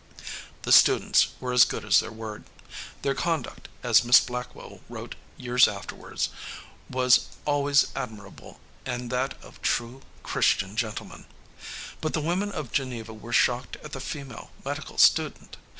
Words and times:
'"The 0.63 0.71
students 0.71 1.27
were 1.39 1.53
as 1.53 1.63
good 1.63 1.85
as 1.85 1.99
their 1.99 2.11
word. 2.11 2.45
Their 3.03 3.13
conduct, 3.13 3.69
as 3.83 4.03
Miss 4.03 4.19
Blackwell 4.19 4.79
wrote 4.89 5.13
years 5.37 5.67
afterward, 5.67 6.23
was 6.89 7.27
always 7.45 7.85
admirable 7.95 8.59
and 8.83 9.11
that 9.11 9.35
of 9.43 9.61
"true 9.61 10.01
Christian 10.23 10.75
gentlemen." 10.75 11.25
But 12.01 12.13
the 12.13 12.19
women 12.19 12.51
of 12.51 12.71
Geneva 12.71 13.13
were 13.13 13.31
shocked 13.31 13.75
at 13.83 13.91
the 13.91 13.99
female 14.01 14.49
medical 14.65 14.97
student. 14.97 15.57